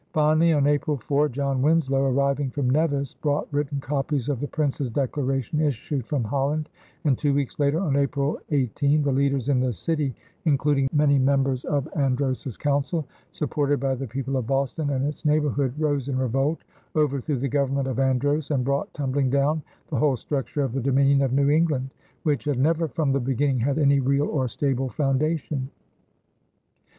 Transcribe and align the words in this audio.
Finally 0.13 0.51
on 0.51 0.65
April 0.65 0.97
4, 0.97 1.29
John 1.29 1.61
Winslow, 1.61 2.05
arriving 2.05 2.49
from 2.49 2.67
Nevis, 2.71 3.13
brought 3.13 3.47
written 3.53 3.79
copies 3.79 4.29
of 4.29 4.39
the 4.39 4.47
Prince's 4.47 4.89
declaration, 4.89 5.61
issued 5.61 6.07
from 6.07 6.23
Holland, 6.23 6.69
and 7.03 7.15
two 7.15 7.35
weeks 7.35 7.59
later, 7.59 7.77
on 7.79 7.95
April 7.95 8.39
18, 8.49 9.03
the 9.03 9.11
leaders 9.11 9.47
in 9.47 9.59
the 9.59 9.71
city, 9.71 10.15
including 10.45 10.89
many 10.91 11.19
members 11.19 11.65
of 11.65 11.87
Andros's 11.95 12.57
council, 12.57 13.05
supported 13.29 13.79
by 13.79 13.93
the 13.93 14.07
people 14.07 14.37
of 14.37 14.47
Boston 14.47 14.89
and 14.89 15.05
its 15.05 15.23
neighborhood, 15.23 15.75
rose 15.77 16.09
in 16.09 16.17
revolt, 16.17 16.63
overthrew 16.95 17.37
the 17.37 17.47
government 17.47 17.87
of 17.87 17.99
Andros, 17.99 18.49
and 18.49 18.65
brought 18.65 18.91
tumbling 18.95 19.29
down 19.29 19.61
the 19.91 19.97
whole 19.99 20.17
structure 20.17 20.63
of 20.63 20.73
the 20.73 20.81
Dominion 20.81 21.21
of 21.21 21.31
New 21.31 21.51
England, 21.51 21.91
which 22.23 22.45
had 22.45 22.57
never 22.57 22.87
from 22.87 23.11
the 23.11 23.19
beginning 23.19 23.59
had 23.59 23.77
any 23.77 23.99
real 23.99 24.25
or 24.27 24.47
stable 24.47 24.89
foundation. 24.89 25.69